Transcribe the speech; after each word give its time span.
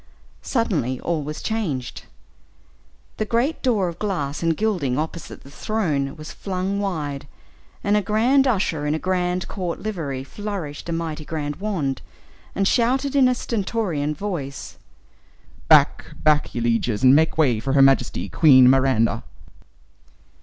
Suddenly 0.41 0.99
all 1.01 1.21
was 1.21 1.43
changed. 1.43 2.05
The 3.17 3.23
great 3.23 3.61
door 3.61 3.87
of 3.87 3.99
glass 3.99 4.41
and 4.41 4.57
gilding 4.57 4.97
opposite 4.97 5.43
the 5.43 5.51
throne 5.51 6.15
was 6.15 6.31
flung 6.31 6.79
wide, 6.79 7.27
and 7.83 7.95
a 7.95 8.01
grand 8.01 8.47
usher 8.47 8.87
in 8.87 8.95
a 8.95 8.97
grand 8.97 9.47
court 9.47 9.77
livery 9.79 10.23
flourished 10.23 10.89
a 10.89 10.91
mighty 10.91 11.23
grand 11.23 11.57
wand, 11.57 12.01
and 12.55 12.67
shouted, 12.67 13.15
in 13.15 13.27
a 13.27 13.35
stentorian 13.35 14.15
voice, 14.15 14.79
"Back: 15.67 16.07
back, 16.23 16.55
ye 16.55 16.61
lieges, 16.61 17.03
and 17.03 17.15
make 17.15 17.37
way 17.37 17.59
for 17.59 17.73
Her 17.73 17.81
Majesty, 17.83 18.27
Queen 18.27 18.67
Miranda!" 18.71 19.23